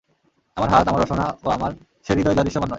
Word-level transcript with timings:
আমার 0.57 0.69
হাত, 0.69 0.85
আমার 0.87 1.01
রসনা 1.01 1.25
ও 1.43 1.47
আমার 1.49 1.71
সে 2.05 2.11
হৃদয় 2.13 2.35
যা 2.35 2.43
দৃশ্যমান 2.43 2.63
নয়। 2.63 2.69